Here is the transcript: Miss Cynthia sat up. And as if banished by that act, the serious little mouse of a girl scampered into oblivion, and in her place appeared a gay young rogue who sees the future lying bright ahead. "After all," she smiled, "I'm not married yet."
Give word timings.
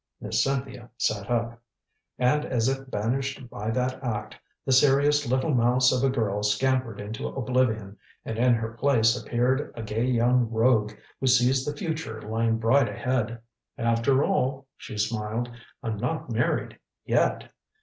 Miss 0.19 0.43
Cynthia 0.43 0.89
sat 0.97 1.29
up. 1.29 1.61
And 2.17 2.43
as 2.43 2.67
if 2.67 2.89
banished 2.89 3.47
by 3.51 3.69
that 3.69 4.03
act, 4.03 4.35
the 4.65 4.71
serious 4.71 5.27
little 5.27 5.53
mouse 5.53 5.91
of 5.91 6.03
a 6.03 6.11
girl 6.11 6.41
scampered 6.41 6.99
into 6.99 7.27
oblivion, 7.27 7.97
and 8.25 8.39
in 8.39 8.55
her 8.55 8.71
place 8.71 9.15
appeared 9.15 9.71
a 9.75 9.83
gay 9.83 10.05
young 10.05 10.49
rogue 10.49 10.91
who 11.19 11.27
sees 11.27 11.63
the 11.63 11.77
future 11.77 12.19
lying 12.19 12.57
bright 12.57 12.89
ahead. 12.89 13.41
"After 13.77 14.23
all," 14.23 14.65
she 14.75 14.97
smiled, 14.97 15.51
"I'm 15.83 15.97
not 15.97 16.31
married 16.31 16.79
yet." 17.05 17.51